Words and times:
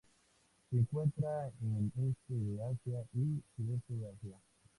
Se 0.71 0.77
encuentra 0.77 1.51
en 1.61 1.91
este 1.95 2.33
de 2.33 2.59
Asia 2.63 3.05
y 3.13 3.39
sudeste 3.55 3.93
de 3.93 4.09
Asia. 4.09 4.35